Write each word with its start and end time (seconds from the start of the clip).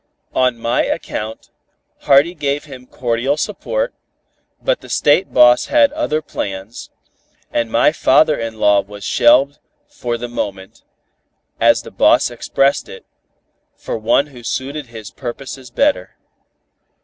On 0.33 0.57
my 0.57 0.83
account, 0.83 1.51
Hardy 2.05 2.33
gave 2.33 2.63
him 2.65 2.87
cordial 2.87 3.37
support, 3.37 3.93
but 4.59 4.81
the 4.81 4.89
State 4.89 5.31
boss 5.31 5.67
had 5.67 5.91
other 5.93 6.23
plans, 6.23 6.89
and 7.51 7.71
my 7.71 7.91
father 7.91 8.35
in 8.35 8.57
law 8.59 8.81
was 8.81 9.03
shelved 9.03 9.59
"for 9.87 10.17
the 10.17 10.27
moment," 10.27 10.81
as 11.59 11.83
the 11.83 11.91
boss 11.91 12.31
expressed 12.31 12.89
it, 12.89 13.05
for 13.75 13.95
one 13.95 14.25
who 14.33 14.41
suited 14.41 14.87
his 14.87 15.11
purposes 15.11 15.69
better. 15.69 16.17